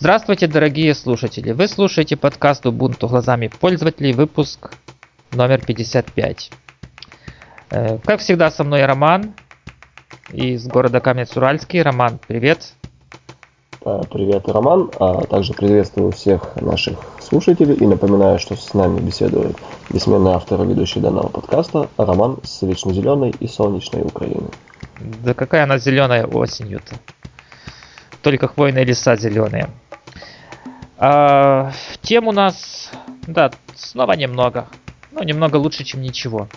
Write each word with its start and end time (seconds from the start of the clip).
Здравствуйте, 0.00 0.46
дорогие 0.46 0.94
слушатели! 0.94 1.50
Вы 1.50 1.66
слушаете 1.66 2.16
подкаст 2.16 2.64
Ubuntu 2.64 3.08
глазами 3.08 3.48
пользователей, 3.48 4.12
выпуск 4.12 4.70
номер 5.32 5.60
55. 5.66 6.52
Э, 7.70 7.98
как 8.04 8.20
всегда, 8.20 8.52
со 8.52 8.62
мной 8.62 8.84
Роман 8.84 9.34
из 10.30 10.68
города 10.68 11.00
Каменец-Уральский. 11.00 11.82
Роман, 11.82 12.20
привет! 12.24 12.74
Э, 13.84 14.02
привет, 14.08 14.46
Роман. 14.46 14.88
А 15.00 15.22
также 15.22 15.52
приветствую 15.52 16.12
всех 16.12 16.54
наших 16.60 16.96
слушателей 17.20 17.74
и 17.74 17.84
напоминаю, 17.84 18.38
что 18.38 18.54
с 18.54 18.74
нами 18.74 19.00
беседует 19.00 19.56
бессменный 19.90 20.30
автор 20.30 20.62
и 20.62 20.66
ведущий 20.66 21.00
данного 21.00 21.26
подкаста 21.26 21.88
Роман 21.96 22.38
с 22.44 22.62
вечно 22.62 22.92
зеленой 22.92 23.34
и 23.40 23.48
солнечной 23.48 24.02
Украины. 24.02 24.46
Да 25.24 25.34
какая 25.34 25.64
она 25.64 25.78
зеленая 25.78 26.24
осенью-то? 26.24 26.94
Только 28.22 28.46
хвойные 28.46 28.84
леса 28.84 29.16
зеленые. 29.16 29.68
А, 30.98 31.70
тем 32.02 32.26
у 32.26 32.32
нас, 32.32 32.90
да, 33.26 33.50
снова 33.74 34.12
немного. 34.12 34.66
Ну, 35.12 35.22
немного 35.22 35.56
лучше, 35.56 35.84
чем 35.84 36.02
ничего. 36.02 36.48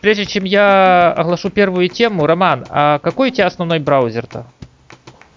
Прежде 0.00 0.26
чем 0.26 0.44
я 0.44 1.12
оглашу 1.12 1.50
первую 1.50 1.88
тему, 1.88 2.26
Роман, 2.26 2.66
а 2.68 2.98
какой 2.98 3.30
у 3.30 3.32
тебя 3.32 3.46
основной 3.46 3.78
браузер-то? 3.78 4.46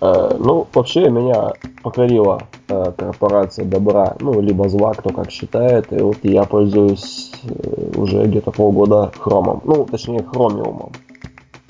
Э, 0.01 0.35
ну, 0.37 0.67
вообще 0.73 1.09
меня 1.09 1.53
покорила 1.83 2.47
э, 2.67 2.91
корпорация 2.97 3.65
добра, 3.65 4.15
ну, 4.19 4.39
либо 4.41 4.69
зла, 4.69 4.93
кто 4.93 5.09
как 5.09 5.31
считает. 5.31 5.91
И 5.91 5.97
вот 5.97 6.17
я 6.23 6.43
пользуюсь 6.43 7.31
э, 7.43 7.91
уже 7.95 8.25
где-то 8.25 8.51
полгода 8.51 9.11
хромом. 9.17 9.61
Ну, 9.63 9.85
точнее, 9.85 10.23
хромиумом. 10.23 10.91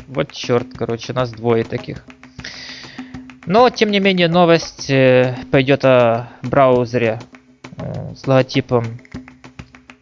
Вот 0.07 0.31
черт, 0.31 0.67
короче, 0.75 1.13
нас 1.13 1.31
двое 1.31 1.63
таких. 1.63 2.03
Но, 3.49 3.67
тем 3.71 3.89
не 3.89 3.99
менее, 3.99 4.27
новость 4.27 4.91
э, 4.91 5.35
пойдет 5.51 5.83
о 5.83 6.29
браузере 6.43 7.19
э, 7.77 8.13
с 8.15 8.27
логотипом 8.27 8.85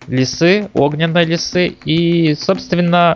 лисы, 0.05 0.69
огненной 0.73 1.23
лисы. 1.23 1.67
И, 1.85 2.35
собственно, 2.35 3.15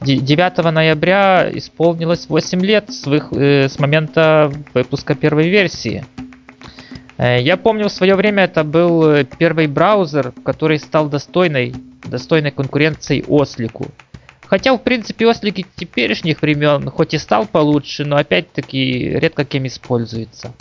9 0.00 0.72
ноября 0.72 1.46
исполнилось 1.52 2.26
8 2.26 2.64
лет 2.64 2.90
с, 2.90 3.06
их, 3.06 3.30
э, 3.32 3.68
с 3.68 3.78
момента 3.78 4.50
выпуска 4.72 5.14
первой 5.14 5.50
версии. 5.50 6.06
Я 7.18 7.58
помню, 7.58 7.88
в 7.88 7.92
свое 7.92 8.14
время 8.14 8.44
это 8.44 8.64
был 8.64 9.24
первый 9.38 9.66
браузер, 9.66 10.32
который 10.42 10.78
стал 10.78 11.10
достойной, 11.10 11.74
достойной 12.04 12.52
конкуренцией 12.52 13.24
Ослику. 13.28 13.88
Хотя, 14.48 14.74
в 14.74 14.78
принципе, 14.78 15.26
ослики 15.26 15.66
теперешних 15.76 16.40
времен, 16.40 16.90
хоть 16.90 17.12
и 17.12 17.18
стал 17.18 17.46
получше, 17.46 18.06
но 18.06 18.16
опять-таки 18.16 19.10
редко 19.10 19.44
кем 19.44 19.66
используется. 19.66 20.54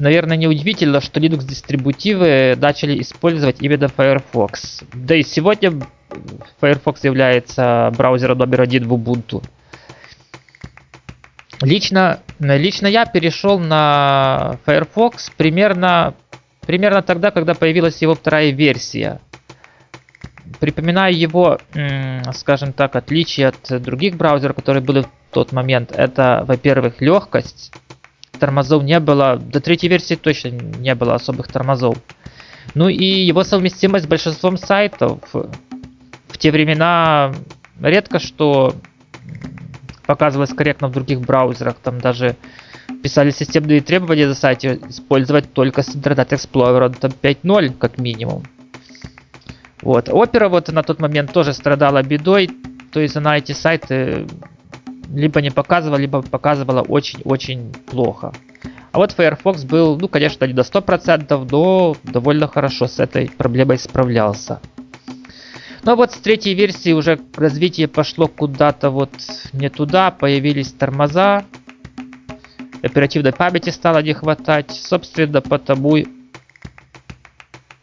Наверное, 0.00 0.36
неудивительно, 0.36 1.00
что 1.00 1.20
Linux-дистрибутивы 1.20 2.56
начали 2.56 3.00
использовать 3.00 3.60
именно 3.60 3.88
Firefox. 3.88 4.82
Да 4.92 5.14
и 5.14 5.22
сегодня 5.22 5.80
Firefox 6.60 7.04
является 7.04 7.92
браузером 7.96 8.38
номер 8.38 8.62
один 8.62 8.88
в 8.88 8.94
Ubuntu. 8.94 9.44
Лично, 11.62 12.20
лично 12.40 12.88
я 12.88 13.06
перешел 13.06 13.60
на 13.60 14.58
Firefox 14.64 15.30
примерно, 15.36 16.14
примерно 16.66 17.02
тогда, 17.02 17.30
когда 17.30 17.54
появилась 17.54 18.02
его 18.02 18.14
вторая 18.14 18.50
версия. 18.50 19.20
Припоминаю 20.60 21.16
его, 21.16 21.58
скажем 22.34 22.72
так, 22.72 22.96
отличие 22.96 23.48
от 23.48 23.82
других 23.82 24.16
браузеров, 24.16 24.56
которые 24.56 24.82
были 24.82 25.02
в 25.02 25.08
тот 25.30 25.52
момент. 25.52 25.92
Это, 25.92 26.44
во-первых, 26.46 27.00
легкость. 27.00 27.72
Тормозов 28.38 28.82
не 28.82 29.00
было. 29.00 29.36
До 29.36 29.60
третьей 29.60 29.88
версии 29.88 30.14
точно 30.14 30.48
не 30.48 30.94
было 30.94 31.14
особых 31.14 31.48
тормозов. 31.48 31.98
Ну 32.74 32.88
и 32.88 33.04
его 33.04 33.44
совместимость 33.44 34.04
с 34.04 34.08
большинством 34.08 34.56
сайтов. 34.56 35.20
В 35.32 36.38
те 36.38 36.50
времена 36.50 37.34
редко 37.80 38.18
что 38.18 38.74
показывалось 40.06 40.54
корректно 40.54 40.88
в 40.88 40.92
других 40.92 41.20
браузерах. 41.20 41.76
Там 41.82 42.00
даже 42.00 42.36
писали 43.02 43.30
системные 43.30 43.80
требования 43.80 44.28
за 44.28 44.34
сайте 44.34 44.80
использовать 44.88 45.52
только 45.52 45.82
Internet 45.82 46.30
Explorer 46.30 46.90
5.0 46.90 47.74
как 47.78 47.98
минимум. 47.98 48.44
Вот. 49.82 50.08
Опера 50.08 50.48
вот 50.48 50.68
на 50.68 50.82
тот 50.82 51.00
момент 51.00 51.32
тоже 51.32 51.52
страдала 51.52 52.02
бедой, 52.02 52.50
то 52.92 53.00
есть 53.00 53.16
она 53.16 53.38
эти 53.38 53.52
сайты 53.52 54.26
либо 55.12 55.40
не 55.40 55.50
показывала, 55.50 55.98
либо 55.98 56.22
показывала 56.22 56.82
очень-очень 56.82 57.72
плохо. 57.86 58.32
А 58.92 58.98
вот 58.98 59.12
Firefox 59.12 59.64
был, 59.64 59.96
ну, 59.96 60.08
конечно, 60.08 60.44
не 60.44 60.52
до 60.52 60.62
100%, 60.62 61.48
но 61.50 61.96
довольно 62.02 62.48
хорошо 62.48 62.86
с 62.86 62.98
этой 62.98 63.30
проблемой 63.30 63.78
справлялся. 63.78 64.60
Но 65.84 65.94
вот 65.94 66.12
с 66.12 66.16
третьей 66.16 66.54
версии 66.54 66.92
уже 66.92 67.18
развитие 67.36 67.88
пошло 67.88 68.26
куда-то 68.26 68.90
вот 68.90 69.12
не 69.52 69.70
туда, 69.70 70.10
появились 70.10 70.72
тормоза, 70.72 71.44
оперативной 72.82 73.32
памяти 73.32 73.70
стало 73.70 74.02
не 74.02 74.12
хватать, 74.12 74.70
собственно, 74.70 75.40
потому 75.40 75.98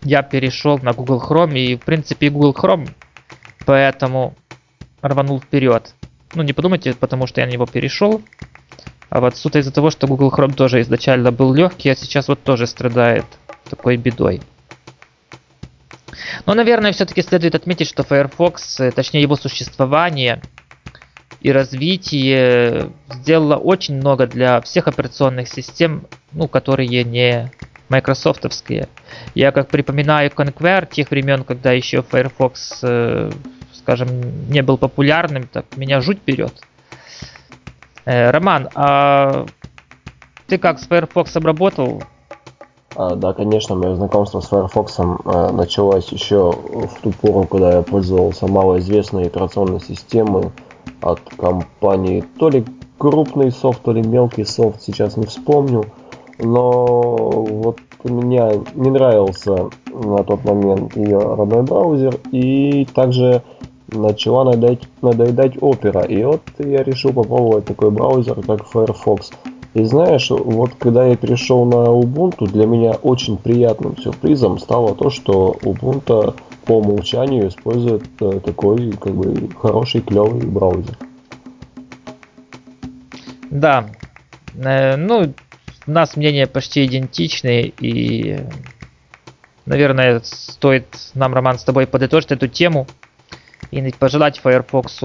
я 0.05 0.21
перешел 0.21 0.77
на 0.77 0.93
Google 0.93 1.21
Chrome 1.21 1.57
и 1.57 1.75
в 1.75 1.81
принципе 1.81 2.29
Google 2.29 2.53
Chrome 2.53 2.89
поэтому 3.65 4.35
рванул 5.01 5.41
вперед. 5.41 5.93
Ну 6.33 6.43
не 6.43 6.53
подумайте, 6.53 6.93
потому 6.93 7.27
что 7.27 7.41
я 7.41 7.47
на 7.47 7.51
него 7.51 7.65
перешел. 7.65 8.21
А 9.09 9.19
вот 9.19 9.35
суто 9.35 9.59
из-за 9.59 9.71
того, 9.71 9.89
что 9.89 10.07
Google 10.07 10.31
Chrome 10.31 10.53
тоже 10.53 10.81
изначально 10.81 11.31
был 11.31 11.53
легкий, 11.53 11.89
а 11.89 11.95
сейчас 11.95 12.27
вот 12.27 12.43
тоже 12.43 12.67
страдает 12.67 13.25
такой 13.69 13.97
бедой. 13.97 14.41
Но, 16.45 16.53
наверное, 16.53 16.91
все-таки 16.91 17.21
следует 17.21 17.55
отметить, 17.55 17.87
что 17.87 18.03
Firefox, 18.03 18.79
э, 18.79 18.91
точнее 18.91 19.21
его 19.21 19.35
существование 19.35 20.41
и 21.41 21.51
развитие 21.51 22.91
сделало 23.09 23.55
очень 23.55 23.95
много 23.95 24.27
для 24.27 24.61
всех 24.61 24.87
операционных 24.87 25.47
систем, 25.47 26.07
ну, 26.31 26.47
которые 26.47 27.03
не 27.03 27.51
майкрософтовские. 27.89 28.87
Я 29.33 29.51
как 29.51 29.69
припоминаю 29.69 30.29
Conquer 30.31 30.87
тех 30.89 31.11
времен, 31.11 31.43
когда 31.43 31.71
еще 31.71 32.01
Firefox, 32.01 32.79
э, 32.83 33.31
скажем, 33.73 34.09
не 34.49 34.61
был 34.61 34.77
популярным, 34.77 35.47
так 35.51 35.65
меня 35.77 36.01
жуть 36.01 36.19
берет. 36.25 36.61
Э, 38.05 38.31
Роман, 38.31 38.69
а 38.75 39.45
ты 40.47 40.57
как 40.57 40.79
с 40.79 40.87
Firefox 40.87 41.35
обработал? 41.35 42.03
А, 42.95 43.15
да, 43.15 43.33
конечно, 43.33 43.75
мое 43.75 43.95
знакомство 43.95 44.39
с 44.39 44.47
Firefox 44.47 44.99
э, 44.99 45.51
началось 45.51 46.07
еще 46.09 46.51
в 46.51 47.01
ту 47.01 47.11
пору, 47.11 47.45
когда 47.45 47.73
я 47.73 47.81
пользовался 47.81 48.47
малоизвестной 48.47 49.27
операционной 49.27 49.81
системой 49.81 50.51
от 51.01 51.19
компании 51.37 52.23
то 52.39 52.49
ли 52.49 52.65
крупный 52.97 53.51
софт, 53.51 53.81
то 53.83 53.91
ли 53.91 54.01
мелкий 54.01 54.45
софт, 54.45 54.81
сейчас 54.81 55.17
не 55.17 55.25
вспомню 55.25 55.85
но 56.39 56.85
вот 56.85 57.79
мне 58.03 58.61
не 58.75 58.89
нравился 58.89 59.69
на 59.91 60.23
тот 60.23 60.43
момент 60.43 60.95
ее 60.95 61.19
родной 61.19 61.63
браузер, 61.63 62.19
и 62.31 62.87
также 62.93 63.41
начала 63.87 64.43
надоедать, 64.43 64.87
надоедать 65.01 65.61
опера. 65.61 66.01
И 66.01 66.23
вот 66.23 66.41
я 66.59 66.83
решил 66.83 67.13
попробовать 67.13 67.65
такой 67.65 67.91
браузер, 67.91 68.41
как 68.45 68.67
Firefox. 68.67 69.31
И 69.73 69.83
знаешь, 69.83 70.29
вот 70.29 70.71
когда 70.79 71.05
я 71.05 71.17
перешел 71.17 71.65
на 71.65 71.87
Ubuntu, 71.87 72.47
для 72.47 72.65
меня 72.65 72.91
очень 72.91 73.37
приятным 73.37 73.97
сюрпризом 73.97 74.57
стало 74.59 74.95
то, 74.95 75.09
что 75.09 75.55
Ubuntu 75.61 76.33
по 76.65 76.77
умолчанию 76.77 77.49
использует 77.49 78.03
э, 78.21 78.39
такой 78.39 78.91
как 78.93 79.13
бы 79.13 79.49
хороший, 79.61 80.01
клевый 80.01 80.45
браузер. 80.45 80.97
Да. 83.51 83.85
Э, 84.55 84.95
ну, 84.95 85.33
у 85.87 85.91
нас 85.91 86.15
мнения 86.15 86.47
почти 86.47 86.85
идентичны, 86.85 87.73
и, 87.79 88.39
наверное, 89.65 90.21
стоит 90.23 90.87
нам, 91.13 91.33
Роман, 91.33 91.59
с 91.59 91.63
тобой 91.63 91.87
подытожить 91.87 92.31
эту 92.31 92.47
тему 92.47 92.87
и 93.71 93.91
пожелать 93.91 94.39
Firefox 94.39 95.01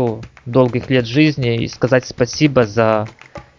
долгих 0.46 0.90
лет 0.90 1.06
жизни 1.06 1.62
и 1.62 1.68
сказать 1.68 2.06
спасибо 2.06 2.64
за 2.64 3.08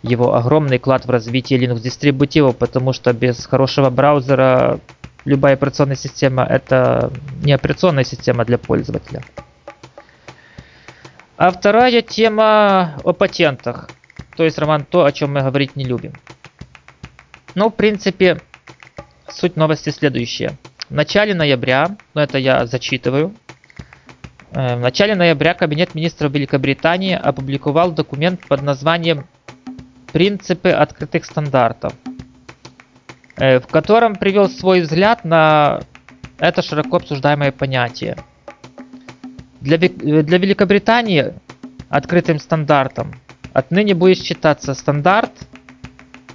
его 0.03 0.35
огромный 0.35 0.79
вклад 0.79 1.05
в 1.05 1.09
развитие 1.09 1.59
Linux 1.59 1.79
дистрибутивов, 1.79 2.57
потому 2.57 2.93
что 2.93 3.13
без 3.13 3.45
хорошего 3.45 3.89
браузера 3.89 4.79
любая 5.25 5.53
операционная 5.53 5.95
система 5.95 6.43
это 6.43 7.11
не 7.43 7.53
операционная 7.53 8.03
система 8.03 8.45
для 8.45 8.57
пользователя. 8.57 9.23
А 11.37 11.51
вторая 11.51 12.01
тема 12.01 12.99
о 13.03 13.13
патентах. 13.13 13.89
То 14.35 14.43
есть, 14.43 14.57
Роман, 14.57 14.85
то, 14.85 15.05
о 15.05 15.11
чем 15.11 15.33
мы 15.33 15.41
говорить 15.41 15.75
не 15.75 15.85
любим. 15.85 16.13
Ну, 17.53 17.69
в 17.69 17.75
принципе, 17.75 18.39
суть 19.27 19.57
новости 19.57 19.89
следующая. 19.89 20.57
В 20.89 20.93
начале 20.93 21.33
ноября, 21.33 21.97
ну 22.13 22.21
это 22.21 22.37
я 22.37 22.65
зачитываю, 22.65 23.33
э, 24.53 24.75
в 24.75 24.79
начале 24.79 25.15
ноября 25.15 25.53
Кабинет 25.53 25.93
министров 25.93 26.31
Великобритании 26.31 27.13
опубликовал 27.13 27.91
документ 27.91 28.47
под 28.47 28.61
названием 28.61 29.25
«Принципы 30.13 30.69
открытых 30.69 31.25
стандартов». 31.25 31.93
э, 33.35 33.59
в 33.59 33.67
котором 33.67 34.15
привел 34.15 34.49
свой 34.49 34.81
взгляд 34.81 35.25
на 35.25 35.81
это 36.39 36.61
широко 36.61 36.97
обсуждаемое 36.97 37.51
понятие. 37.51 38.17
Для, 39.59 39.77
для 39.77 40.37
Великобритании 40.37 41.33
открытым 41.89 42.39
стандартом 42.39 43.13
отныне 43.53 43.93
будет 43.93 44.17
считаться 44.19 44.73
стандарт, 44.73 45.31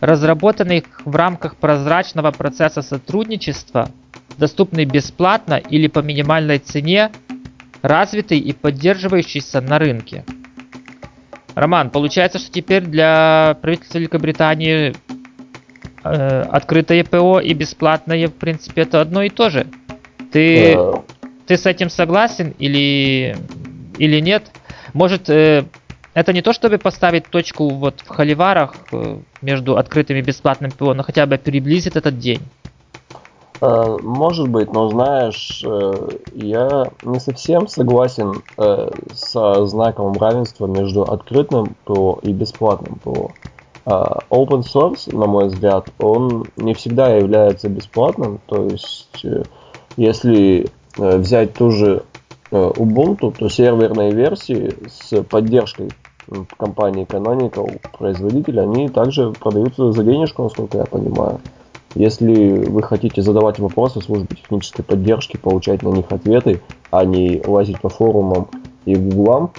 разработанный 0.00 0.84
в 1.04 1.14
рамках 1.16 1.56
прозрачного 1.56 2.30
процесса 2.30 2.82
сотрудничества, 2.82 3.90
доступный 4.38 4.84
бесплатно 4.84 5.54
или 5.54 5.86
по 5.86 6.00
минимальной 6.00 6.58
цене, 6.58 7.10
развитый 7.82 8.38
и 8.38 8.52
поддерживающийся 8.52 9.60
на 9.60 9.78
рынке. 9.78 10.24
Роман, 11.54 11.90
получается, 11.90 12.38
что 12.38 12.50
теперь 12.52 12.82
для 12.82 13.56
правительства 13.62 13.98
Великобритании 13.98 14.94
э, 16.04 16.40
открытое 16.42 17.02
ПО 17.02 17.40
и 17.40 17.54
бесплатное, 17.54 18.28
в 18.28 18.34
принципе, 18.34 18.82
это 18.82 19.00
одно 19.00 19.22
и 19.22 19.30
то 19.30 19.48
же. 19.48 19.66
Ты, 20.32 20.76
ты 21.46 21.56
с 21.56 21.64
этим 21.64 21.88
согласен 21.88 22.54
или, 22.58 23.36
или 23.96 24.20
нет? 24.20 24.50
Может, 24.92 25.30
э, 25.30 25.64
это 26.16 26.32
не 26.32 26.40
то, 26.40 26.54
чтобы 26.54 26.78
поставить 26.78 27.26
точку 27.26 27.68
вот 27.68 28.00
в 28.00 28.08
холиварах 28.08 28.74
э, 28.90 29.18
между 29.42 29.76
открытым 29.76 30.16
и 30.16 30.22
бесплатным 30.22 30.70
ПО, 30.70 30.94
но 30.94 31.02
хотя 31.02 31.26
бы 31.26 31.36
приблизит 31.36 31.94
этот 31.94 32.18
день? 32.18 32.40
Э, 33.60 33.98
может 34.02 34.48
быть, 34.48 34.72
но 34.72 34.88
знаешь, 34.88 35.62
э, 35.62 35.92
я 36.32 36.86
не 37.02 37.20
совсем 37.20 37.68
согласен 37.68 38.42
со 39.12 39.66
знаковым 39.66 40.14
равенства 40.14 40.66
между 40.66 41.02
открытым 41.02 41.76
ПО 41.84 42.18
и 42.22 42.32
бесплатным 42.32 42.98
ПО. 42.98 43.32
Open 43.84 44.62
source, 44.62 45.14
на 45.14 45.26
мой 45.26 45.48
взгляд, 45.48 45.90
он 45.98 46.46
не 46.56 46.72
всегда 46.72 47.14
является 47.14 47.68
бесплатным. 47.68 48.40
То 48.46 48.64
есть, 48.64 49.24
если 49.98 50.66
взять 50.96 51.52
ту 51.52 51.70
же 51.70 52.02
Ubuntu, 52.50 53.32
то 53.38 53.48
серверные 53.48 54.12
версии 54.12 54.74
с 54.88 55.22
поддержкой 55.22 55.90
компании 56.56 57.06
Canonical, 57.06 57.80
производителя, 57.96 58.62
они 58.62 58.88
также 58.88 59.32
продаются 59.32 59.92
за 59.92 60.02
денежку, 60.02 60.44
насколько 60.44 60.78
я 60.78 60.84
понимаю. 60.84 61.40
Если 61.94 62.58
вы 62.58 62.82
хотите 62.82 63.22
задавать 63.22 63.58
вопросы 63.58 64.00
службе 64.00 64.36
технической 64.36 64.84
поддержки, 64.84 65.38
получать 65.38 65.82
на 65.82 65.88
них 65.88 66.04
ответы, 66.10 66.60
а 66.90 67.04
не 67.04 67.40
лазить 67.46 67.80
по 67.80 67.88
форумам 67.88 68.48
и 68.84 68.94
гуглам, 68.94 69.50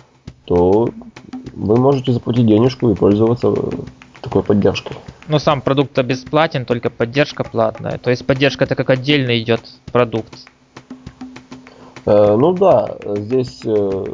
то 0.46 0.90
вы 1.54 1.78
можете 1.78 2.12
заплатить 2.12 2.46
денежку 2.46 2.92
и 2.92 2.96
пользоваться 2.96 3.54
такой 4.22 4.44
поддержкой. 4.44 4.96
Но 5.28 5.40
сам 5.40 5.62
продукт 5.62 5.98
бесплатен, 6.04 6.66
только 6.66 6.90
поддержка 6.90 7.44
платная. 7.44 7.98
То 7.98 8.12
есть 8.12 8.26
поддержка 8.26 8.66
это 8.66 8.76
как 8.76 8.90
отдельно 8.90 9.38
идет 9.40 9.62
продукт. 9.92 10.34
Э, 12.06 12.38
ну 12.38 12.54
да, 12.54 12.98
здесь 13.04 13.62
э, 13.66 14.06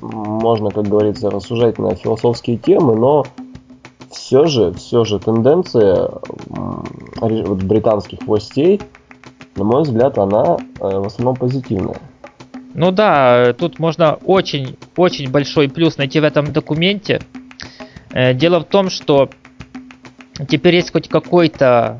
можно, 0.00 0.70
как 0.70 0.86
говорится, 0.88 1.30
рассуждать 1.30 1.78
на 1.78 1.94
философские 1.94 2.58
темы, 2.58 2.96
но 2.96 3.24
все 4.10 4.46
же, 4.46 4.72
все 4.72 5.04
же 5.04 5.18
тенденция 5.18 6.10
британских 7.20 8.22
властей, 8.22 8.80
на 9.56 9.64
мой 9.64 9.82
взгляд, 9.82 10.18
она 10.18 10.58
э, 10.58 10.98
в 10.98 11.06
основном 11.06 11.36
позитивная. 11.36 11.96
Ну 12.74 12.90
да, 12.90 13.54
тут 13.54 13.78
можно 13.78 14.18
очень, 14.24 14.76
очень 14.96 15.30
большой 15.30 15.68
плюс 15.68 15.96
найти 15.96 16.20
в 16.20 16.24
этом 16.24 16.52
документе. 16.52 17.22
Э, 18.12 18.34
дело 18.34 18.60
в 18.60 18.64
том, 18.64 18.90
что 18.90 19.30
теперь 20.48 20.74
есть 20.74 20.92
хоть 20.92 21.08
какой-то 21.08 21.98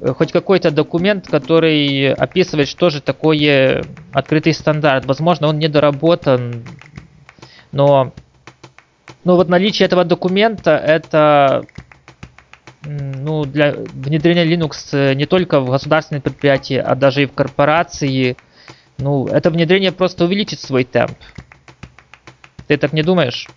э, 0.00 0.12
хоть 0.14 0.32
какой-то 0.32 0.72
документ, 0.72 1.28
который 1.28 2.12
описывает, 2.12 2.66
что 2.66 2.90
же 2.90 3.00
такое 3.00 3.84
открытый 4.12 4.52
стандарт. 4.52 5.06
Возможно, 5.06 5.46
он 5.46 5.58
недоработан, 5.58 6.64
но 7.72 8.12
ну 9.24 9.36
вот 9.36 9.48
наличие 9.48 9.86
этого 9.86 10.04
документа 10.04 10.76
это 10.76 11.64
ну, 12.84 13.44
для 13.44 13.72
внедрения 13.72 14.46
Linux 14.46 14.72
э, 14.92 15.14
не 15.14 15.26
только 15.26 15.60
в 15.60 15.70
государственные 15.70 16.22
предприятия, 16.22 16.80
а 16.80 16.94
даже 16.94 17.24
и 17.24 17.26
в 17.26 17.32
корпорации, 17.32 18.36
ну, 18.98 19.26
это 19.26 19.50
внедрение 19.50 19.92
просто 19.92 20.24
увеличит 20.24 20.60
свой 20.60 20.84
темп. 20.84 21.16
Ты 22.66 22.76
так 22.76 22.92
не 22.92 23.02
думаешь? 23.02 23.48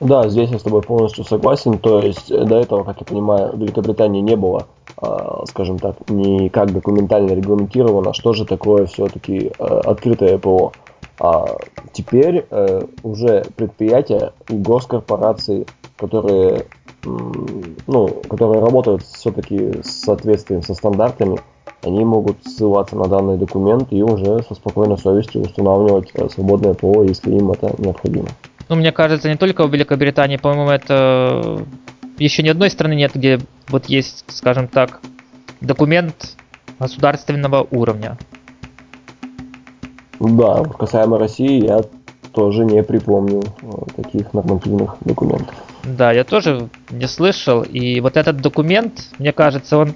Да, 0.00 0.28
здесь 0.28 0.50
я 0.50 0.58
с 0.58 0.62
тобой 0.62 0.82
полностью 0.82 1.24
согласен. 1.24 1.78
То 1.78 2.00
есть 2.00 2.30
э, 2.30 2.44
до 2.44 2.56
этого, 2.56 2.84
как 2.84 3.00
я 3.00 3.06
понимаю, 3.06 3.56
в 3.56 3.60
Великобритании 3.60 4.20
не 4.20 4.36
было, 4.36 4.68
а, 4.96 5.44
скажем 5.46 5.78
так, 5.78 5.96
никак 6.08 6.72
документально 6.72 7.32
регламентировано, 7.32 8.14
что 8.14 8.32
же 8.32 8.44
такое 8.44 8.86
все-таки 8.86 9.50
э, 9.58 9.64
открытое 9.64 10.38
ПО. 10.38 10.72
А 11.20 11.56
теперь 11.92 12.46
э, 12.50 12.82
уже 13.02 13.44
предприятия 13.56 14.32
и 14.48 14.54
госкорпорации, 14.54 15.66
которые, 15.96 16.66
ну, 17.04 18.08
которые 18.28 18.60
работают 18.60 19.02
все-таки 19.02 19.82
с 19.82 20.02
соответствием 20.02 20.62
со 20.62 20.74
стандартами, 20.74 21.40
они 21.82 22.04
могут 22.04 22.44
ссылаться 22.44 22.96
на 22.96 23.06
данный 23.08 23.36
документ 23.36 23.88
и 23.92 24.02
уже 24.02 24.42
со 24.42 24.54
спокойной 24.54 24.98
совестью 24.98 25.42
устанавливать 25.42 26.10
э, 26.14 26.28
свободное 26.28 26.74
ПО, 26.74 27.02
если 27.02 27.34
им 27.34 27.50
это 27.50 27.74
необходимо. 27.78 28.28
Ну, 28.68 28.76
мне 28.76 28.92
кажется, 28.92 29.28
не 29.28 29.36
только 29.36 29.66
в 29.66 29.72
Великобритании, 29.72 30.36
по-моему, 30.36 30.70
это 30.70 31.64
еще 32.18 32.42
ни 32.42 32.48
одной 32.48 32.70
страны 32.70 32.94
нет, 32.94 33.12
где 33.14 33.40
вот 33.68 33.86
есть, 33.86 34.24
скажем 34.28 34.68
так, 34.68 35.00
документ 35.60 36.36
государственного 36.78 37.66
уровня. 37.70 38.18
Да, 40.20 40.64
касаемо 40.64 41.18
России, 41.18 41.64
я 41.64 41.80
тоже 42.32 42.64
не 42.64 42.82
припомню 42.82 43.42
э, 43.42 44.02
таких 44.02 44.32
нормативных 44.32 44.96
документов. 45.00 45.54
Да, 45.84 46.12
я 46.12 46.24
тоже 46.24 46.68
не 46.90 47.06
слышал. 47.06 47.62
И 47.62 48.00
вот 48.00 48.16
этот 48.16 48.40
документ, 48.40 49.08
мне 49.18 49.32
кажется, 49.32 49.78
он 49.78 49.94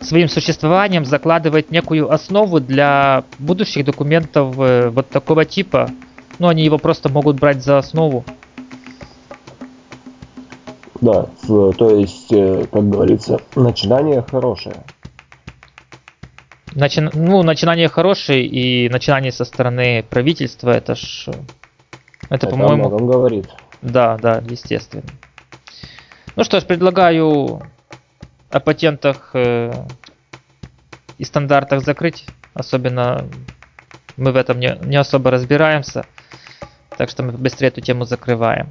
своим 0.00 0.28
существованием 0.28 1.04
закладывает 1.04 1.70
некую 1.70 2.12
основу 2.12 2.60
для 2.60 3.24
будущих 3.38 3.84
документов 3.84 4.58
э, 4.58 4.88
вот 4.90 5.08
такого 5.08 5.44
типа. 5.44 5.90
Ну, 6.38 6.48
они 6.48 6.64
его 6.64 6.78
просто 6.78 7.08
могут 7.08 7.38
брать 7.38 7.62
за 7.62 7.78
основу. 7.78 8.24
Да, 11.00 11.26
то 11.48 11.90
есть, 11.90 12.32
э, 12.32 12.64
как 12.72 12.88
говорится, 12.88 13.40
начинание 13.56 14.22
хорошее. 14.22 14.76
Начи... 16.74 17.00
Ну, 17.00 17.42
начинание 17.42 17.88
хорошее 17.88 18.46
и 18.46 18.88
начинание 18.88 19.32
со 19.32 19.44
стороны 19.44 20.04
правительства, 20.08 20.70
это 20.70 20.94
ж... 20.94 21.26
Это, 22.28 22.46
это 22.46 22.48
по-моему... 22.48 22.88
говорит. 22.88 23.48
Да, 23.82 24.16
да, 24.16 24.42
естественно. 24.48 25.04
Ну 26.36 26.44
что 26.44 26.60
ж, 26.60 26.64
предлагаю 26.64 27.62
о 28.50 28.60
патентах 28.60 29.30
э, 29.34 29.72
и 31.18 31.24
стандартах 31.24 31.82
закрыть. 31.82 32.24
Особенно 32.54 33.26
мы 34.16 34.32
в 34.32 34.36
этом 34.36 34.60
не, 34.60 34.78
не 34.82 34.96
особо 34.96 35.30
разбираемся. 35.30 36.06
Так 36.96 37.10
что 37.10 37.22
мы 37.22 37.32
быстрее 37.32 37.68
эту 37.68 37.80
тему 37.80 38.04
закрываем. 38.04 38.70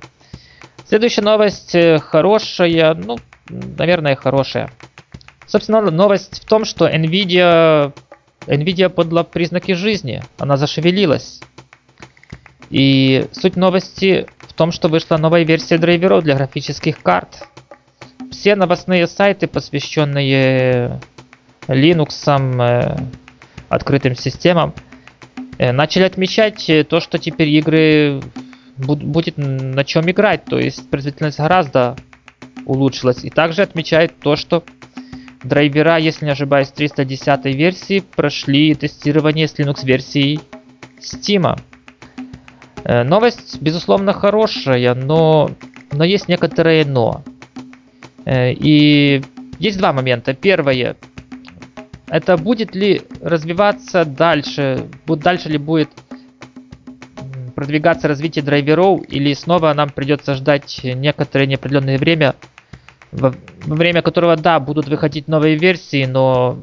Следующая 0.88 1.22
новость 1.22 1.76
э, 1.76 2.00
хорошая, 2.00 2.94
ну, 2.94 3.18
наверное, 3.50 4.16
хорошая. 4.16 4.72
Собственно, 5.52 5.82
новость 5.82 6.42
в 6.42 6.46
том, 6.46 6.64
что 6.64 6.88
Nvidia, 6.88 7.94
Nvidia 8.48 8.88
подала 8.88 9.26
признаки 9.26 9.74
жизни. 9.74 10.24
Она 10.38 10.56
зашевелилась. 10.56 11.42
И 12.70 13.26
суть 13.34 13.58
новости 13.58 14.28
в 14.48 14.54
том, 14.54 14.72
что 14.72 14.88
вышла 14.88 15.18
новая 15.18 15.44
версия 15.44 15.78
драйверов 15.78 16.24
для 16.24 16.38
графических 16.38 17.02
карт. 17.02 17.50
Все 18.32 18.56
новостные 18.56 19.08
сайты, 19.08 19.48
посвященные 19.48 21.02
Linux, 21.68 22.62
э, 22.62 22.96
открытым 23.68 24.16
системам, 24.16 24.74
э, 25.58 25.74
начали 25.74 26.04
отмечать 26.04 26.66
то, 26.88 27.02
что 27.02 27.18
теперь 27.18 27.50
игры 27.50 28.22
будет 28.78 29.34
на 29.36 29.84
чем 29.84 30.10
играть, 30.10 30.46
то 30.46 30.58
есть 30.58 30.90
производительность 30.90 31.40
гораздо 31.40 31.98
улучшилась. 32.66 33.26
И 33.26 33.30
также 33.30 33.64
отмечает 33.64 34.18
то, 34.22 34.38
что 34.38 34.64
Драйвера, 35.44 35.98
если 35.98 36.26
не 36.26 36.32
ошибаюсь, 36.32 36.70
310 36.70 37.46
версии 37.46 38.00
прошли 38.16 38.76
тестирование 38.76 39.48
с 39.48 39.56
Linux 39.58 39.84
версией 39.84 40.40
Steam. 41.00 41.60
Э, 42.84 43.04
новость, 43.04 43.60
безусловно, 43.62 44.14
хорошая, 44.14 44.94
но, 44.94 45.50
но 45.92 46.04
есть 46.04 46.28
некоторые 46.28 46.86
но. 46.86 47.24
Э, 48.26 48.52
и 48.52 49.24
есть 49.58 49.78
два 49.78 49.94
момента. 49.94 50.34
Первое, 50.34 50.96
это 52.08 52.38
будет 52.38 52.76
ли 52.76 53.02
развиваться 53.22 54.06
дальше, 54.06 54.86
дальше 55.08 55.50
ли 55.50 55.58
будет 55.58 55.90
продвигаться 57.56 58.08
развитие 58.08 58.44
драйверов, 58.44 59.02
или 59.08 59.34
снова 59.34 59.74
нам 59.74 59.90
придется 59.90 60.36
ждать 60.36 60.82
некоторое 60.84 61.46
неопределенное 61.46 61.98
время 61.98 62.36
во, 63.12 63.34
время 63.66 64.02
которого, 64.02 64.36
да, 64.36 64.60
будут 64.60 64.88
выходить 64.88 65.28
новые 65.28 65.58
версии, 65.58 66.06
но, 66.06 66.60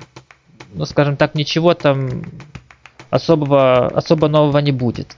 ну, 0.72 0.84
скажем 0.84 1.16
так, 1.16 1.34
ничего 1.34 1.74
там 1.74 2.22
особого, 3.10 3.86
особо 3.88 4.28
нового 4.28 4.58
не 4.58 4.72
будет. 4.72 5.16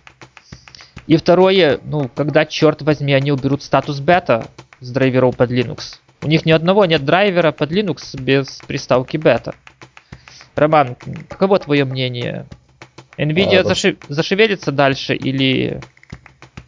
И 1.07 1.17
второе, 1.17 1.81
ну, 1.85 2.11
когда, 2.15 2.45
черт 2.45 2.83
возьми, 2.83 3.13
они 3.13 3.33
уберут 3.33 3.63
статус 3.63 4.01
бета 4.01 4.47
с 4.81 4.91
драйверов 4.91 5.37
под 5.37 5.51
Linux. 5.51 5.99
У 6.23 6.29
них 6.29 6.45
ни 6.45 6.53
одного 6.53 6.85
нет 6.85 7.05
драйвера 7.05 7.53
под 7.53 7.73
Linux 7.73 8.21
без 8.21 8.61
приставки 8.67 9.17
бета. 9.17 9.55
Роман, 10.55 10.97
каково 11.29 11.59
твое 11.59 11.85
мнение? 11.85 12.47
Nvidia 13.17 13.61
а, 13.61 13.65
заши... 13.65 13.97
зашевелится 14.09 14.73
дальше 14.73 15.15
или... 15.15 15.81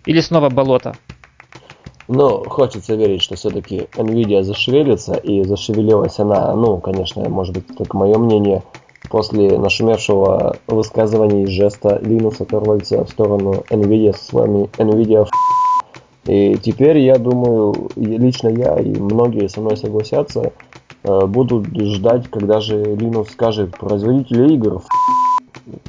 или 0.07 0.21
снова 0.21 0.49
болото? 0.49 0.97
Ну, 2.15 2.45
хочется 2.45 2.95
верить, 2.95 3.23
что 3.23 3.37
все-таки 3.37 3.89
Nvidia 3.95 4.43
зашевелится, 4.43 5.15
и 5.15 5.45
зашевелилась 5.45 6.19
она, 6.19 6.55
ну, 6.55 6.77
конечно, 6.77 7.27
может 7.31 7.55
быть, 7.55 7.75
только 7.75 7.97
мое 7.97 8.19
мнение, 8.19 8.63
после 9.09 9.59
нашумевшего 9.59 10.57
высказывания 10.67 11.45
и 11.45 11.47
жеста 11.47 11.99
Linux 12.03 12.45
Торвальца 12.45 13.03
в 13.05 13.09
сторону 13.09 13.65
Nvidia 13.71 14.15
с 14.15 14.31
вами 14.31 14.69
Nvidia 14.77 15.27
и 16.27 16.57
теперь 16.63 16.99
я 16.99 17.17
думаю, 17.19 17.91
лично 17.97 18.49
я 18.49 18.79
и 18.79 18.91
многие 18.91 19.49
со 19.49 19.61
мной 19.61 19.79
согласятся, 19.79 20.53
э, 21.03 21.27
будут 21.27 21.67
ждать, 21.75 22.29
когда 22.31 22.61
же 22.61 22.77
Linux 22.77 23.33
скажет 23.33 23.77
производители 23.77 24.53
игр, 24.53 24.83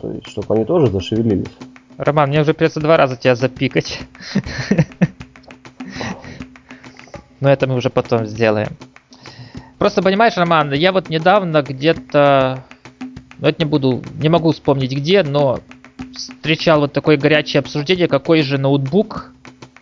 то 0.01 0.11
есть, 0.11 0.27
чтобы 0.27 0.55
они 0.55 0.63
тоже 0.63 0.87
зашевелились. 0.87 1.51
Роман, 1.97 2.29
мне 2.29 2.41
уже 2.41 2.53
придется 2.53 2.79
два 2.79 2.97
раза 2.97 3.17
тебя 3.17 3.35
запикать. 3.35 3.99
Но 7.43 7.49
это 7.51 7.67
мы 7.67 7.75
уже 7.75 7.89
потом 7.89 8.25
сделаем. 8.25 8.69
Просто 9.77 10.01
понимаешь, 10.01 10.37
Роман, 10.37 10.71
я 10.71 10.93
вот 10.93 11.09
недавно 11.09 11.61
где-то, 11.61 12.63
ну 13.37 13.47
это 13.49 13.61
не 13.61 13.69
буду, 13.69 14.01
не 14.13 14.29
могу 14.29 14.53
вспомнить 14.53 14.93
где, 14.93 15.23
но 15.23 15.59
встречал 16.15 16.79
вот 16.79 16.93
такое 16.93 17.17
горячее 17.17 17.59
обсуждение, 17.59 18.07
какой 18.07 18.43
же 18.43 18.57
ноутбук 18.57 19.33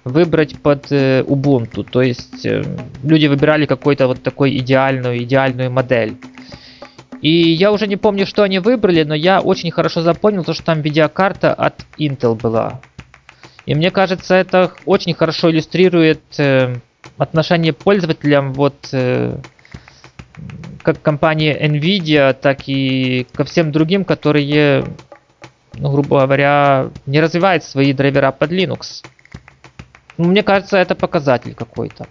выбрать 0.06 0.60
под 0.60 0.92
э, 0.92 1.22
Ubuntu. 1.22 1.84
То 1.84 2.02
есть 2.02 2.44
э, 2.48 2.64
люди 3.04 3.28
выбирали 3.28 3.68
какую-то 3.68 4.08
вот 4.08 4.24
такую 4.24 4.58
идеальную, 4.58 5.22
идеальную 5.22 5.70
модель. 5.70 6.18
И 7.22 7.52
я 7.52 7.72
уже 7.72 7.86
не 7.86 7.96
помню, 7.96 8.26
что 8.26 8.42
они 8.42 8.58
выбрали, 8.58 9.04
но 9.04 9.14
я 9.14 9.40
очень 9.40 9.70
хорошо 9.70 10.02
запомнил 10.02 10.44
то, 10.44 10.56
что 10.56 10.64
там 10.64 10.82
видеокарта 10.82 11.54
от 11.54 11.86
Intel 12.00 12.34
была. 12.34 12.82
И 13.68 13.76
мне 13.76 13.92
кажется, 13.92 14.34
это 14.34 14.72
очень 14.88 15.14
хорошо 15.14 15.52
иллюстрирует 15.52 16.24
э, 16.40 16.78
отношение 17.22 17.72
пользователям 17.72 18.52
вот 18.54 18.90
э, 18.94 19.38
как 20.82 21.02
компании 21.04 21.56
Nvidia, 21.56 22.34
так 22.34 22.68
и 22.68 23.28
ко 23.36 23.44
всем 23.44 23.72
другим, 23.72 24.06
которые, 24.06 24.84
ну, 25.76 25.92
грубо 25.92 26.22
говоря, 26.22 26.90
не 27.06 27.22
развивают 27.22 27.64
свои 27.64 27.94
драйвера 27.94 28.32
под 28.32 28.52
Linux. 28.52 29.04
Ну, 30.18 30.30
мне 30.30 30.42
кажется, 30.42 30.78
это 30.78 30.96
показатель 30.96 31.54
какой-то. 31.54 32.08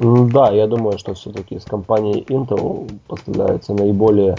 Да, 0.00 0.50
я 0.50 0.66
думаю, 0.66 0.98
что 0.98 1.14
все-таки 1.14 1.60
с 1.60 1.64
компанией 1.64 2.24
Intel 2.24 2.90
поставляются 3.06 3.72
наиболее, 3.72 4.34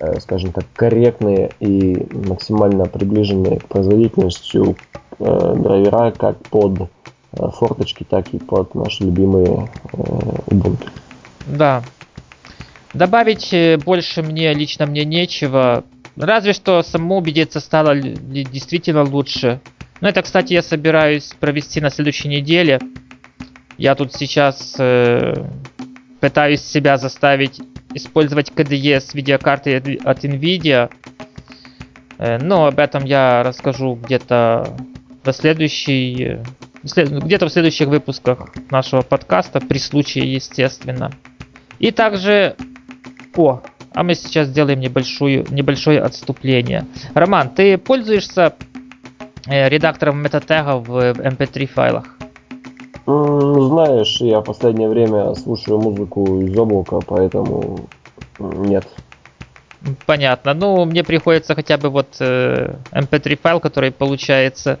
э, 0.00 0.18
скажем 0.18 0.50
так, 0.50 0.64
корректные 0.74 1.52
и 1.60 2.08
максимально 2.28 2.86
приближенные 2.86 3.60
к 3.60 3.68
производительности 3.68 4.58
э, 5.20 5.54
драйвера 5.58 6.10
как 6.10 6.38
под 6.48 6.90
форточки, 7.36 8.04
так 8.04 8.32
и 8.34 8.38
под 8.38 8.74
наши 8.74 9.04
любимые 9.04 9.70
Ubuntu. 9.92 10.88
Да. 11.46 11.82
Добавить 12.94 13.54
больше 13.84 14.22
мне, 14.22 14.52
лично 14.52 14.86
мне 14.86 15.04
нечего. 15.04 15.84
Разве 16.16 16.52
что 16.52 16.82
самому 16.82 17.16
убедиться 17.16 17.60
стало 17.60 17.96
действительно 17.98 19.02
лучше. 19.02 19.60
Ну, 20.00 20.08
это, 20.08 20.22
кстати, 20.22 20.52
я 20.52 20.62
собираюсь 20.62 21.32
провести 21.38 21.80
на 21.80 21.88
следующей 21.88 22.28
неделе. 22.28 22.80
Я 23.78 23.94
тут 23.94 24.12
сейчас 24.12 24.74
э, 24.78 25.32
пытаюсь 26.20 26.60
себя 26.60 26.98
заставить 26.98 27.60
использовать 27.94 28.50
KDE 28.50 29.00
с 29.00 29.14
видеокартой 29.14 29.78
от 29.96 30.24
NVIDIA. 30.24 30.90
Э, 32.18 32.38
но 32.38 32.66
об 32.66 32.78
этом 32.78 33.04
я 33.04 33.42
расскажу 33.42 33.94
где-то 33.94 34.76
в 35.24 35.32
следующей... 35.32 36.38
Где-то 36.82 37.46
в 37.46 37.52
следующих 37.52 37.88
выпусках 37.88 38.50
нашего 38.70 39.02
подкаста, 39.02 39.60
при 39.60 39.78
случае, 39.78 40.32
естественно. 40.32 41.12
И 41.78 41.90
также... 41.90 42.56
О, 43.36 43.60
а 43.94 44.02
мы 44.02 44.14
сейчас 44.14 44.48
сделаем 44.48 44.80
небольшую, 44.80 45.46
небольшое 45.50 46.00
отступление. 46.00 46.86
Роман, 47.14 47.50
ты 47.50 47.78
пользуешься 47.78 48.54
Э, 49.46 49.68
редактором 49.68 50.22
метатегов 50.22 50.86
в 50.86 50.98
mp3 50.98 51.66
файлах? 51.66 52.04
Знаешь, 53.04 54.20
я 54.20 54.40
в 54.40 54.44
последнее 54.44 54.88
время 54.88 55.34
слушаю 55.34 55.80
музыку 55.80 56.40
из 56.40 56.56
облака, 56.56 57.00
поэтому 57.04 57.88
нет. 58.38 58.86
Понятно. 60.06 60.54
Ну, 60.54 60.84
мне 60.84 61.02
приходится 61.02 61.56
хотя 61.56 61.76
бы 61.76 61.88
вот 61.88 62.06
э, 62.20 62.76
mp3 62.92 63.38
файл, 63.42 63.58
который 63.58 63.90
получается 63.90 64.78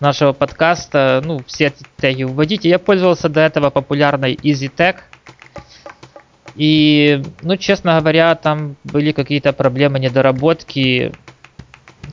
нашего 0.00 0.32
подкаста, 0.32 1.22
ну, 1.24 1.40
все 1.46 1.72
теги 1.96 2.24
вводить. 2.24 2.64
Я 2.64 2.78
пользовался 2.78 3.28
до 3.28 3.40
этого 3.40 3.70
популярной 3.70 4.34
EasyTag. 4.34 4.96
И, 6.56 7.22
ну, 7.42 7.56
честно 7.56 7.98
говоря, 7.98 8.34
там 8.34 8.76
были 8.84 9.12
какие-то 9.12 9.52
проблемы, 9.52 9.98
недоработки 9.98 11.12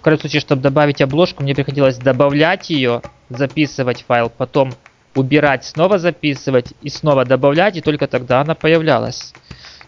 в 0.01 0.03
крайнем 0.03 0.21
случае, 0.21 0.39
чтобы 0.41 0.61
добавить 0.61 1.01
обложку, 1.01 1.43
мне 1.43 1.53
приходилось 1.53 1.97
добавлять 1.97 2.69
ее, 2.69 3.01
записывать 3.29 4.03
файл, 4.03 4.31
потом 4.35 4.73
убирать, 5.15 5.65
снова 5.65 5.99
записывать 5.99 6.73
и 6.81 6.89
снова 6.89 7.25
добавлять, 7.25 7.77
и 7.77 7.81
только 7.81 8.07
тогда 8.07 8.41
она 8.41 8.55
появлялась. 8.55 9.33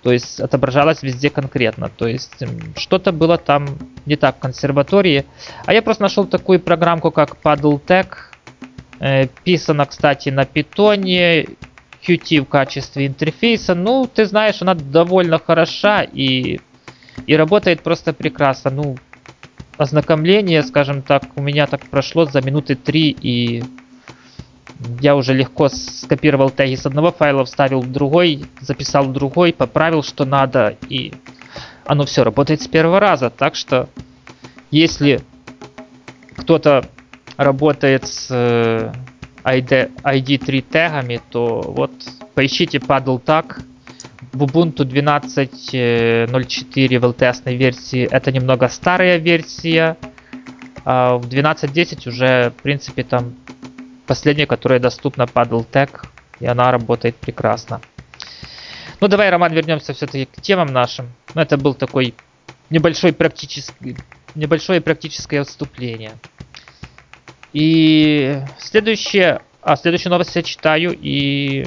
То 0.03 0.12
есть 0.12 0.39
отображалась 0.39 1.01
везде 1.01 1.29
конкретно. 1.29 1.89
То 1.89 2.07
есть 2.07 2.43
что-то 2.75 3.12
было 3.12 3.38
там 3.38 3.67
не 4.05 4.15
так 4.17 4.36
в 4.38 4.39
консерватории. 4.39 5.25
А 5.65 5.74
я 5.74 5.81
просто 5.81 6.03
нашел 6.03 6.25
такую 6.25 6.60
программку, 6.60 7.10
как 7.10 7.38
PaddleTech. 7.41 8.07
Э, 9.00 9.27
кстати, 9.88 10.29
на 10.29 10.45
питоне. 10.45 11.48
Qt 12.05 12.41
в 12.41 12.45
качестве 12.45 13.07
интерфейса. 13.07 13.75
Ну, 13.75 14.10
ты 14.13 14.25
знаешь, 14.25 14.62
она 14.62 14.75
довольно 14.75 15.39
хороша 15.39 16.01
и, 16.01 16.60
и 17.25 17.36
работает 17.36 17.81
просто 17.81 18.12
прекрасно. 18.12 18.72
Ну, 18.72 18.98
ознакомление, 19.77 20.63
скажем 20.63 21.01
так, 21.01 21.24
у 21.36 21.41
меня 21.41 21.65
так 21.67 21.81
прошло 21.81 22.25
за 22.25 22.41
минуты 22.41 22.75
три, 22.75 23.10
и 23.10 23.63
я 25.01 25.15
уже 25.15 25.33
легко 25.33 25.69
скопировал 25.69 26.49
теги 26.49 26.75
с 26.75 26.85
одного 26.85 27.11
файла, 27.11 27.45
вставил 27.45 27.81
в 27.81 27.91
другой, 27.91 28.45
записал 28.61 29.05
в 29.05 29.13
другой, 29.13 29.53
поправил, 29.53 30.03
что 30.03 30.25
надо, 30.25 30.77
и 30.89 31.13
оно 31.85 32.05
все 32.05 32.23
работает 32.23 32.61
с 32.61 32.67
первого 32.67 32.99
раза. 32.99 33.29
Так 33.29 33.55
что, 33.55 33.89
если 34.71 35.21
кто-то 36.35 36.85
работает 37.37 38.07
с 38.07 38.31
ID, 39.43 39.43
э, 39.43 39.89
ID3 40.03 40.61
тегами, 40.61 41.21
то 41.29 41.61
вот 41.61 41.91
поищите 42.33 42.77
Paddle 42.77 43.21
Tag, 43.23 43.61
в 44.33 44.43
Ubuntu 44.43 44.85
12.04 44.85 46.99
в 46.99 47.05
LTS 47.05 47.55
версии 47.55 48.07
это 48.09 48.31
немного 48.31 48.67
старая 48.67 49.17
версия. 49.17 49.97
А 50.85 51.17
в 51.17 51.27
12.10 51.27 52.09
уже, 52.09 52.51
в 52.57 52.61
принципе, 52.61 53.03
там 53.03 53.35
последняя, 54.05 54.45
которая 54.45 54.79
доступна 54.79 55.24
Paddle 55.24 55.65
и 56.39 56.45
она 56.45 56.72
работает 56.72 57.15
прекрасно. 57.15 57.81
Ну, 59.00 59.07
давай, 59.07 59.29
Роман, 59.29 59.53
вернемся 59.53 59.93
все-таки 59.93 60.25
к 60.25 60.41
темам 60.41 60.67
нашим. 60.67 61.12
Ну, 61.33 61.41
это 61.41 61.57
был 61.57 61.74
такой 61.74 62.13
небольшой 62.69 63.13
практический, 63.13 63.98
небольшое 64.36 64.81
практическое 64.81 65.41
отступление. 65.41 66.13
И 67.53 68.41
следующее... 68.57 69.41
А, 69.62 69.77
следующую 69.77 70.12
новость 70.12 70.36
я 70.36 70.43
читаю, 70.43 70.98
и 71.00 71.65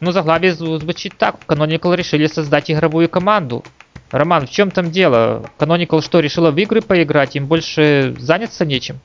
ну, 0.00 0.12
заглавие 0.12 0.54
звучит 0.54 1.18
так. 1.18 1.36
Canonical 1.46 1.94
решили 1.94 2.26
создать 2.26 2.70
игровую 2.70 3.10
команду. 3.10 3.62
Роман, 4.10 4.46
в 4.46 4.50
чем 4.50 4.70
там 4.70 4.90
дело? 4.90 5.44
Canonical 5.58 6.02
что, 6.02 6.20
решила 6.20 6.50
в 6.50 6.56
игры 6.56 6.80
поиграть? 6.80 7.36
Им 7.36 7.46
больше 7.46 8.16
заняться 8.18 8.64
нечем? 8.64 9.00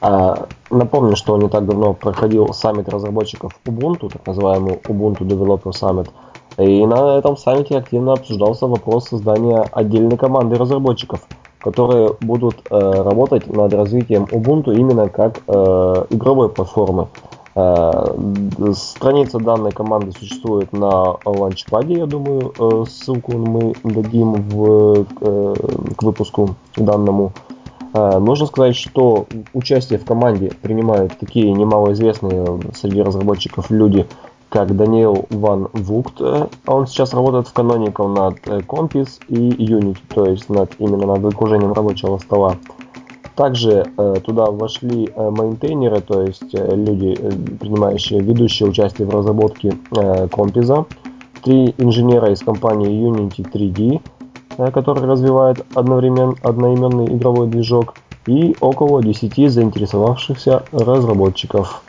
А, 0.00 0.46
напомню, 0.70 1.16
что 1.16 1.36
не 1.36 1.48
так 1.48 1.66
давно 1.66 1.92
проходил 1.92 2.52
саммит 2.54 2.88
разработчиков 2.88 3.52
Ubuntu, 3.66 4.10
так 4.10 4.26
называемый 4.26 4.74
Ubuntu 4.84 5.20
Developer 5.20 5.72
Summit. 5.72 6.08
И 6.58 6.86
на 6.86 7.18
этом 7.18 7.36
саммите 7.36 7.78
активно 7.78 8.14
обсуждался 8.14 8.66
вопрос 8.66 9.08
создания 9.08 9.64
отдельной 9.72 10.16
команды 10.16 10.56
разработчиков, 10.56 11.20
которые 11.58 12.10
будут 12.20 12.56
э, 12.70 12.78
работать 12.78 13.46
над 13.46 13.72
развитием 13.74 14.24
Ubuntu 14.24 14.74
именно 14.74 15.08
как 15.08 15.40
э, 15.46 16.04
игровой 16.10 16.48
платформы. 16.48 17.08
Э, 17.54 18.14
страница 18.74 19.38
данной 19.38 19.72
команды 19.72 20.12
существует 20.12 20.72
на 20.72 21.16
ланчпаде, 21.24 21.98
я 21.98 22.06
думаю, 22.06 22.52
э, 22.58 22.84
ссылку 22.88 23.32
мы 23.32 23.74
дадим 23.84 24.32
в, 24.32 25.06
э, 25.20 25.54
к 25.96 26.02
выпуску 26.02 26.54
данному. 26.76 27.32
Нужно 27.92 28.46
сказать, 28.46 28.76
что 28.76 29.26
участие 29.52 29.98
в 29.98 30.04
команде 30.04 30.52
принимают 30.62 31.18
такие 31.18 31.50
немалоизвестные 31.52 32.60
среди 32.74 33.02
разработчиков 33.02 33.70
люди, 33.70 34.06
как 34.48 34.76
Даниэл 34.76 35.26
Ван 35.30 35.68
Вукт. 35.72 36.20
Он 36.66 36.86
сейчас 36.86 37.14
работает 37.14 37.48
в 37.48 37.54
Canonical 37.54 38.08
над 38.08 38.38
Compis 38.66 39.20
и 39.28 39.50
Unity, 39.50 39.98
то 40.08 40.26
есть 40.26 40.48
над, 40.48 40.72
именно 40.78 41.06
над 41.06 41.24
окружением 41.24 41.72
рабочего 41.72 42.18
стола. 42.18 42.56
Также 43.40 43.86
э, 43.96 44.16
туда 44.22 44.50
вошли 44.50 45.08
э, 45.14 45.30
мейнтейнеры, 45.30 46.02
то 46.02 46.20
есть 46.20 46.54
э, 46.54 46.76
люди, 46.76 47.16
э, 47.18 47.30
принимающие 47.58 48.20
ведущее 48.20 48.68
участие 48.68 49.08
в 49.08 49.10
разработке 49.14 49.72
э, 49.96 50.28
компиза, 50.28 50.84
три 51.42 51.74
инженера 51.78 52.30
из 52.32 52.40
компании 52.40 52.90
Unity 52.90 53.50
3D, 53.50 53.96
э, 53.96 54.19
который 54.56 55.04
развивает 55.04 55.64
одновременно 55.74 56.34
одноименный 56.42 57.06
игровой 57.06 57.48
движок, 57.48 57.94
и 58.26 58.54
около 58.60 59.02
10 59.02 59.50
заинтересовавшихся 59.50 60.64
разработчиков. 60.72 61.82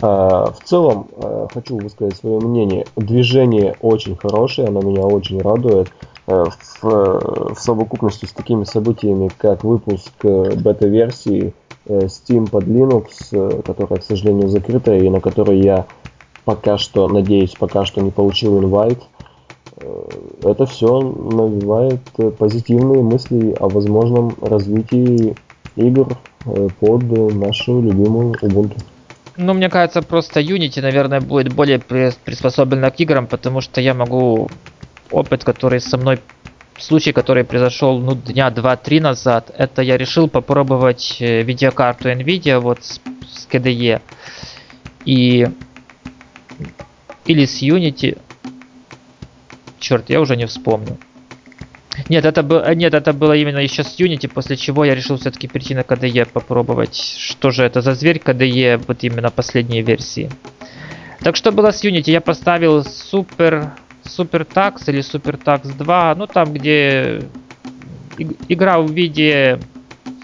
Э, 0.00 0.46
в 0.56 0.56
целом, 0.64 1.08
э, 1.16 1.48
хочу 1.52 1.76
высказать 1.78 2.16
свое 2.16 2.38
мнение. 2.38 2.86
Движение 2.96 3.74
очень 3.80 4.16
хорошее, 4.16 4.68
оно 4.68 4.80
меня 4.82 5.02
очень 5.02 5.40
радует. 5.40 5.90
Э, 6.26 6.46
в, 6.80 7.54
в 7.54 7.58
совокупности 7.58 8.24
с 8.24 8.32
такими 8.32 8.64
событиями, 8.64 9.30
как 9.36 9.62
выпуск 9.62 10.12
э, 10.22 10.54
бета-версии 10.56 11.52
э, 11.86 12.06
Steam 12.06 12.48
под 12.48 12.64
Linux, 12.64 13.62
которая, 13.62 14.00
к 14.00 14.04
сожалению, 14.04 14.48
закрытая 14.48 15.00
и 15.00 15.10
на 15.10 15.20
которой 15.20 15.60
я 15.60 15.86
пока 16.46 16.78
что, 16.78 17.08
надеюсь, 17.08 17.54
пока 17.58 17.84
что 17.84 18.00
не 18.00 18.10
получил 18.10 18.58
инвайт, 18.58 19.02
это 20.42 20.66
все 20.66 21.00
навевает 21.00 22.00
позитивные 22.38 23.02
мысли 23.02 23.54
о 23.58 23.68
возможном 23.68 24.36
развитии 24.40 25.34
игр 25.76 26.16
под 26.80 27.02
нашу 27.34 27.80
любимую 27.82 28.34
Ubuntu. 28.42 28.76
Ну, 29.36 29.52
мне 29.52 29.68
кажется, 29.68 30.02
просто 30.02 30.40
Unity, 30.40 30.80
наверное, 30.80 31.20
будет 31.20 31.52
более 31.52 31.80
приспособлена 31.80 32.90
к 32.90 33.00
играм, 33.00 33.26
потому 33.26 33.60
что 33.60 33.80
я 33.80 33.92
могу 33.92 34.48
опыт, 35.10 35.42
который 35.42 35.80
со 35.80 35.98
мной 35.98 36.20
случай, 36.78 37.12
который 37.12 37.44
произошел 37.44 37.98
ну, 37.98 38.14
дня 38.14 38.50
два-три 38.50 39.00
назад, 39.00 39.50
это 39.56 39.82
я 39.82 39.96
решил 39.96 40.28
попробовать 40.28 41.16
э, 41.20 41.42
видеокарту 41.42 42.10
NVIDIA 42.10 42.58
вот 42.58 42.84
с, 42.84 43.00
с 43.28 43.48
KDE 43.50 44.00
и 45.04 45.48
или 47.26 47.44
с 47.46 47.62
Unity. 47.62 48.18
Черт, 49.84 50.08
я 50.08 50.22
уже 50.22 50.34
не 50.34 50.46
вспомню. 50.46 50.96
Нет, 52.08 52.24
это 52.24 52.42
было, 52.42 52.74
нет, 52.74 52.94
это 52.94 53.12
было 53.12 53.34
именно 53.36 53.58
еще 53.58 53.84
с 53.84 54.00
Unity, 54.00 54.28
после 54.28 54.56
чего 54.56 54.82
я 54.82 54.94
решил 54.94 55.18
все-таки 55.18 55.46
перейти 55.46 55.74
на 55.74 55.80
KDE, 55.80 56.26
попробовать, 56.32 56.96
что 56.96 57.50
же 57.50 57.64
это 57.64 57.82
за 57.82 57.92
зверь 57.92 58.16
KDE, 58.16 58.82
вот 58.88 59.04
именно 59.04 59.30
последние 59.30 59.82
версии. 59.82 60.30
Так 61.20 61.36
что 61.36 61.52
было 61.52 61.70
с 61.70 61.84
Unity? 61.84 62.10
Я 62.10 62.22
поставил 62.22 62.82
супер 62.82 63.72
Super 64.04 64.48
Tax 64.50 64.84
или 64.86 65.00
Super 65.00 65.38
Tax 65.38 65.76
2, 65.76 66.14
ну 66.14 66.26
там, 66.28 66.54
где 66.54 67.20
игра 68.48 68.80
в 68.80 68.90
виде 68.90 69.60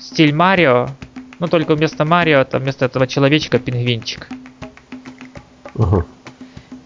стиль 0.00 0.34
Марио, 0.34 0.88
но 1.38 1.48
только 1.48 1.74
вместо 1.74 2.06
Марио, 2.06 2.44
там 2.44 2.62
вместо 2.62 2.86
этого 2.86 3.06
человечка 3.06 3.58
пингвинчик. 3.58 4.26
Uh-huh. 5.74 6.02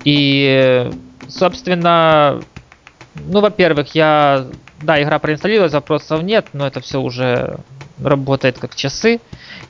И, 0.03 0.91
собственно, 1.29 2.43
ну, 3.15 3.41
во-первых, 3.41 3.95
я, 3.95 4.47
да, 4.83 5.03
игра 5.03 5.19
проинсталлировалась, 5.19 5.73
вопросов 5.73 6.23
нет, 6.23 6.47
но 6.53 6.67
это 6.67 6.81
все 6.81 7.01
уже 7.01 7.59
работает 8.03 8.59
как 8.59 8.75
часы. 8.75 9.21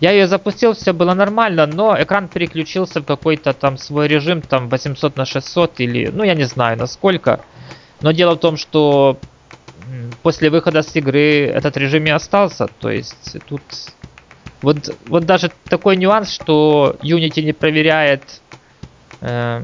Я 0.00 0.10
ее 0.12 0.26
запустил, 0.26 0.72
все 0.72 0.92
было 0.92 1.14
нормально, 1.14 1.66
но 1.66 1.96
экран 2.00 2.28
переключился 2.28 3.00
в 3.00 3.04
какой-то 3.04 3.52
там 3.52 3.76
свой 3.76 4.08
режим, 4.08 4.40
там 4.40 4.68
800 4.68 5.16
на 5.16 5.24
600 5.24 5.80
или, 5.80 6.10
ну 6.12 6.24
я 6.24 6.34
не 6.34 6.44
знаю 6.44 6.78
насколько. 6.78 7.40
Но 8.00 8.12
дело 8.12 8.34
в 8.34 8.40
том, 8.40 8.56
что 8.56 9.18
после 10.22 10.50
выхода 10.50 10.82
с 10.82 10.96
игры 10.96 11.46
этот 11.46 11.76
режим 11.76 12.06
и 12.06 12.10
остался, 12.10 12.68
то 12.80 12.90
есть 12.90 13.36
тут 13.46 13.62
вот, 14.62 14.96
вот 15.06 15.26
даже 15.26 15.50
такой 15.64 15.96
нюанс, 15.96 16.32
что 16.32 16.96
Unity 17.02 17.42
не 17.42 17.52
проверяет, 17.52 18.40
э, 19.20 19.62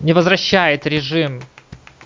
не 0.00 0.12
возвращает 0.12 0.86
режим 0.86 1.40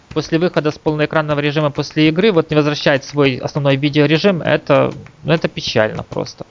после 0.09 0.39
выхода 0.39 0.71
с 0.71 0.79
полноэкранного 0.79 1.41
режима 1.41 1.71
после 1.71 2.09
игры, 2.09 2.33
вот 2.33 2.51
не 2.51 2.57
возвращает 2.57 3.05
свой 3.05 3.37
основной 3.37 3.77
видеорежим, 3.77 4.43
это, 4.43 4.93
ну, 5.25 5.33
это 5.33 5.49
печально 5.49 6.03
просто. 6.03 6.47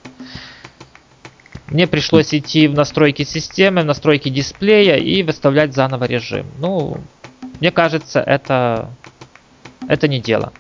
Мне 1.68 1.86
пришлось 1.86 2.34
идти 2.34 2.68
в 2.68 2.74
настройки 2.74 3.24
системы, 3.24 3.82
в 3.82 3.86
настройки 3.86 4.30
дисплея 4.30 4.96
и 4.96 5.22
выставлять 5.22 5.74
заново 5.74 6.06
режим. 6.06 6.46
Ну, 6.60 6.98
мне 7.60 7.72
кажется, 7.72 8.22
это, 8.22 8.90
это 9.90 10.08
не 10.08 10.22
дело. 10.22 10.54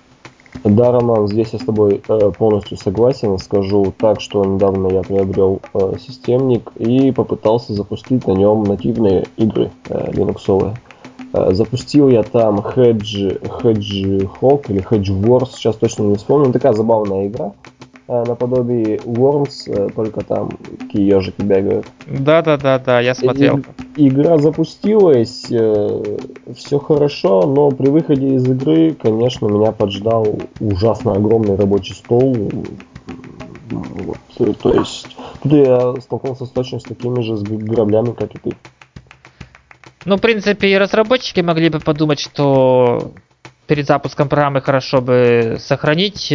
Да, 0.64 0.92
Роман, 0.92 1.28
здесь 1.28 1.50
я 1.54 1.60
с 1.60 1.64
тобой 1.66 2.02
э, 2.08 2.32
полностью 2.38 2.78
согласен. 2.78 3.38
Скажу 3.38 3.94
так, 3.98 4.20
что 4.20 4.44
недавно 4.44 4.88
я 4.88 5.02
приобрел 5.02 5.62
э, 5.74 5.94
системник 6.00 6.72
и 6.78 7.12
попытался 7.12 7.74
запустить 7.74 8.26
на 8.28 8.32
нем 8.32 8.64
нативные 8.64 9.28
игры 9.38 9.72
э, 9.90 10.12
линуксовые. 10.12 10.76
Э, 11.34 11.54
запустил 11.54 12.10
я 12.10 12.24
там 12.24 12.60
Hedge, 12.60 13.40
Hedgehog 13.42 14.66
или 14.70 14.82
Hedge 14.82 15.22
Wars, 15.22 15.52
сейчас 15.54 15.76
точно 15.76 16.04
не 16.04 16.16
вспомню. 16.16 16.52
Такая 16.52 16.74
забавная 16.74 17.28
игра. 17.28 17.54
Э, 18.10 18.24
наподобие 18.26 18.98
Worms, 19.00 19.68
э, 19.68 19.90
только 19.94 20.24
там 20.24 20.52
такие 20.80 21.08
ежики 21.08 21.42
бегают. 21.42 21.86
Да, 22.06 22.42
да, 22.42 22.56
да, 22.58 22.80
да, 22.80 23.02
я 23.02 23.14
смотрел. 23.14 23.60
И, 23.98 24.08
игра 24.08 24.38
запустилась, 24.38 25.48
э, 25.52 26.18
все 26.56 26.80
хорошо, 26.80 27.46
но 27.46 27.70
при 27.72 27.90
выходе 27.90 28.36
из 28.36 28.48
игры, 28.48 28.94
конечно, 28.94 29.48
меня 29.48 29.74
поджидал 29.74 30.26
ужасно 30.62 31.14
огромный 31.14 31.58
рабочий 31.58 31.96
стол. 31.96 32.34
Вот, 33.70 34.58
то 34.62 34.74
есть 34.74 35.18
тут 35.44 35.52
я 35.52 35.94
столкнулся 36.00 36.46
с 36.46 36.50
точно 36.50 36.80
с 36.80 36.84
такими 36.84 37.20
же 37.20 37.36
граблями, 37.36 38.12
как 38.12 38.34
и 38.36 38.38
ты. 38.38 38.56
Ну, 40.08 40.16
в 40.16 40.22
принципе, 40.22 40.70
и 40.70 40.78
разработчики 40.78 41.42
могли 41.42 41.68
бы 41.68 41.82
подумать, 41.82 42.22
что 42.22 43.12
перед 43.68 43.88
запуском 43.88 44.30
программы 44.30 44.62
хорошо 44.62 45.02
бы 45.02 45.58
сохранить 45.60 46.34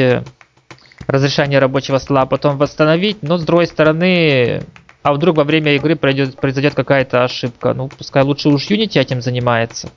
разрешение 1.06 1.58
рабочего 1.58 1.96
стола, 1.96 2.20
а 2.20 2.26
потом 2.26 2.58
восстановить. 2.58 3.22
Но 3.22 3.38
с 3.38 3.44
другой 3.44 3.66
стороны, 3.66 4.62
а 5.02 5.14
вдруг 5.14 5.38
во 5.38 5.44
время 5.44 5.74
игры 5.74 5.96
пройдет, 5.96 6.36
произойдет 6.36 6.74
какая-то 6.74 7.24
ошибка. 7.24 7.72
Ну, 7.72 7.88
пускай 7.88 8.22
лучше 8.24 8.50
уж 8.50 8.70
Unity 8.70 9.00
этим 9.00 9.22
занимается. 9.22 9.88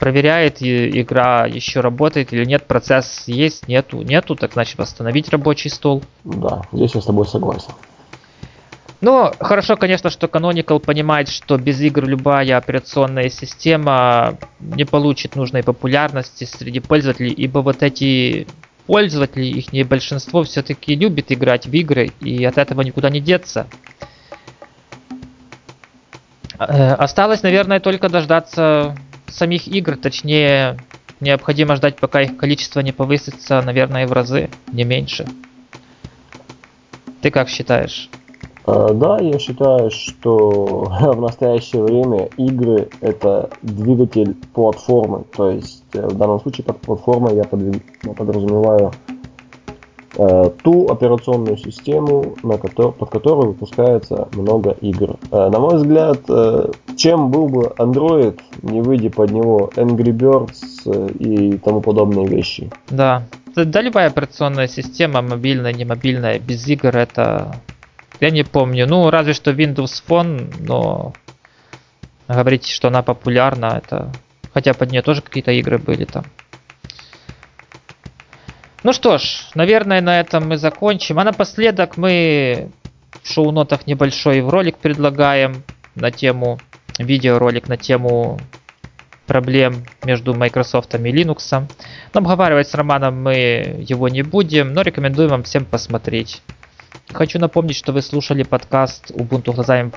Проверяет, 0.00 0.60
и 0.60 1.00
игра 1.00 1.46
еще 1.46 1.82
работает 1.82 2.32
или 2.32 2.44
нет, 2.44 2.66
процесс 2.66 3.28
есть, 3.28 3.68
нету, 3.68 4.02
нету, 4.02 4.34
так 4.34 4.54
значит 4.54 4.76
восстановить 4.76 5.28
рабочий 5.28 5.70
стол. 5.70 6.02
Да, 6.24 6.62
здесь 6.72 6.96
я 6.96 7.00
с 7.00 7.04
тобой 7.04 7.28
согласен. 7.28 7.74
Ну, 9.04 9.30
хорошо, 9.38 9.76
конечно, 9.76 10.08
что 10.08 10.28
Canonical 10.28 10.80
понимает, 10.80 11.28
что 11.28 11.58
без 11.58 11.78
игр 11.82 12.06
любая 12.06 12.56
операционная 12.56 13.28
система 13.28 14.38
не 14.60 14.86
получит 14.86 15.36
нужной 15.36 15.62
популярности 15.62 16.44
среди 16.44 16.80
пользователей, 16.80 17.30
ибо 17.30 17.58
вот 17.58 17.82
эти 17.82 18.46
пользователи, 18.86 19.44
их 19.44 19.74
не 19.74 19.84
большинство 19.84 20.42
все-таки 20.44 20.94
любит 20.96 21.30
играть 21.30 21.66
в 21.66 21.74
игры, 21.74 22.12
и 22.20 22.42
от 22.46 22.56
этого 22.56 22.80
никуда 22.80 23.10
не 23.10 23.20
деться. 23.20 23.66
Э, 26.58 26.94
осталось, 26.94 27.42
наверное, 27.42 27.80
только 27.80 28.08
дождаться 28.08 28.96
самих 29.26 29.68
игр, 29.68 29.98
точнее, 29.98 30.78
необходимо 31.20 31.76
ждать, 31.76 31.96
пока 31.96 32.22
их 32.22 32.38
количество 32.38 32.80
не 32.80 32.92
повысится, 32.92 33.60
наверное, 33.60 34.06
в 34.06 34.14
разы, 34.14 34.48
не 34.72 34.84
меньше. 34.84 35.26
Ты 37.20 37.30
как 37.30 37.50
считаешь? 37.50 38.08
Э, 38.66 38.90
да, 38.94 39.18
я 39.18 39.38
считаю, 39.38 39.90
что 39.90 40.88
в 41.00 41.20
настоящее 41.20 41.82
время 41.82 42.28
игры 42.36 42.88
это 43.00 43.50
двигатель 43.62 44.34
платформы. 44.54 45.24
То 45.36 45.50
есть 45.50 45.84
э, 45.92 46.06
в 46.06 46.16
данном 46.16 46.40
случае 46.40 46.64
под 46.64 46.80
платформой 46.80 47.36
я 47.36 47.44
подразумеваю 47.44 48.92
э, 50.16 50.50
ту 50.62 50.88
операционную 50.88 51.58
систему, 51.58 52.34
на 52.42 52.56
котор, 52.56 52.92
под 52.92 53.10
которую 53.10 53.48
выпускается 53.48 54.28
много 54.32 54.70
игр. 54.80 55.16
Э, 55.30 55.50
на 55.50 55.58
мой 55.58 55.76
взгляд, 55.76 56.20
чем 56.96 57.30
был 57.30 57.48
бы 57.48 57.72
Android, 57.76 58.40
не 58.62 58.80
выйдя 58.80 59.10
под 59.10 59.30
него 59.30 59.70
Angry 59.76 60.12
Birds 60.12 61.18
и 61.18 61.58
тому 61.58 61.80
подобные 61.80 62.26
вещи. 62.26 62.70
Да. 62.88 63.22
Да, 63.56 63.82
любая 63.82 64.08
операционная 64.08 64.66
система, 64.66 65.22
мобильная, 65.22 65.72
не 65.72 65.84
мобильная, 65.84 66.40
без 66.40 66.66
игр 66.66 66.96
это 66.96 67.54
я 68.24 68.30
не 68.30 68.42
помню. 68.42 68.86
Ну, 68.86 69.10
разве 69.10 69.34
что 69.34 69.50
Windows 69.50 70.02
Phone, 70.08 70.54
но 70.58 71.12
говорить, 72.26 72.66
что 72.66 72.88
она 72.88 73.02
популярна, 73.02 73.82
это... 73.84 74.10
Хотя 74.54 74.72
под 74.72 74.92
нее 74.92 75.02
тоже 75.02 75.20
какие-то 75.20 75.52
игры 75.52 75.78
были 75.78 76.04
там. 76.04 76.24
Ну 78.82 78.92
что 78.92 79.18
ж, 79.18 79.48
наверное, 79.54 80.00
на 80.00 80.20
этом 80.20 80.48
мы 80.48 80.56
закончим. 80.56 81.18
А 81.18 81.24
напоследок 81.24 81.96
мы 81.96 82.70
в 83.22 83.30
шоу-нотах 83.30 83.86
небольшой 83.86 84.40
ролик 84.40 84.78
предлагаем 84.78 85.62
на 85.94 86.10
тему, 86.10 86.58
видеоролик 86.98 87.68
на 87.68 87.76
тему 87.76 88.38
проблем 89.26 89.84
между 90.04 90.34
Microsoft 90.34 90.94
и 90.94 90.98
Linux. 90.98 91.66
Но 92.14 92.20
обговаривать 92.20 92.68
с 92.68 92.74
Романом 92.74 93.22
мы 93.22 93.84
его 93.86 94.08
не 94.08 94.22
будем, 94.22 94.72
но 94.72 94.82
рекомендуем 94.82 95.30
вам 95.30 95.42
всем 95.42 95.64
посмотреть. 95.64 96.42
Хочу 97.12 97.38
напомнить, 97.38 97.76
что 97.76 97.92
вы 97.92 98.02
слушали 98.02 98.42
подкаст 98.42 99.10
Ubuntu 99.10 99.52
глазами 99.52 99.90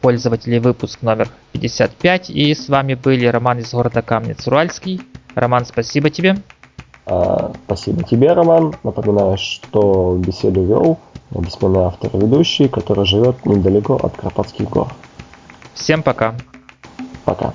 пользователей, 0.00 0.58
выпуск 0.60 1.02
номер 1.02 1.28
55. 1.52 2.30
И 2.30 2.54
с 2.54 2.68
вами 2.68 2.94
были 2.94 3.26
Роман 3.26 3.58
из 3.58 3.70
города 3.72 4.02
Камнец-Уральский. 4.02 5.00
Роман, 5.34 5.66
спасибо 5.66 6.10
тебе. 6.10 6.36
А, 7.06 7.52
спасибо 7.66 8.02
тебе, 8.04 8.32
Роман. 8.32 8.74
Напоминаю, 8.82 9.36
что 9.36 10.16
беседу 10.24 10.64
вел 10.64 10.98
бессменный 11.30 11.84
автор 11.84 12.10
и 12.12 12.18
ведущий, 12.18 12.68
который 12.68 13.04
живет 13.04 13.44
недалеко 13.44 13.96
от 13.96 14.16
Карпатских 14.16 14.68
гор. 14.70 14.88
Всем 15.74 16.02
пока. 16.02 16.34
Пока. 17.24 17.52